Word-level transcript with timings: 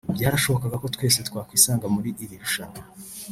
byarashobokaga 0.15 0.75
ko 0.81 0.87
twese 0.95 1.19
twakwisanga 1.27 1.85
muri 1.95 2.09
iri 2.23 2.35
rushanwa 2.43 2.81